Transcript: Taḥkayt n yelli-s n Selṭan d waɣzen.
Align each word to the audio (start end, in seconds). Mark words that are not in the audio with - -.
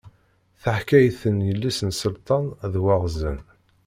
Taḥkayt 0.61 1.19
n 1.35 1.37
yelli-s 1.47 1.79
n 1.87 1.91
Selṭan 1.99 2.45
d 2.71 2.73
waɣzen. 2.83 3.39